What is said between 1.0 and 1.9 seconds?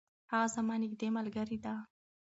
ملګرې ده.